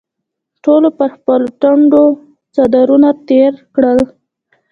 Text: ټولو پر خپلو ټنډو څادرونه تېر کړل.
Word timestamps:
ټولو 0.63 0.89
پر 0.97 1.07
خپلو 1.15 1.47
ټنډو 1.61 2.05
څادرونه 2.53 3.09
تېر 3.29 3.51
کړل. 3.75 3.99